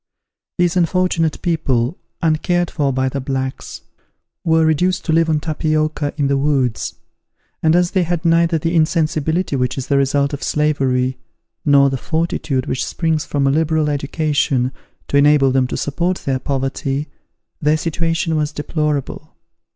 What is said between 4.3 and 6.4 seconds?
were reduced to live on tapioca in the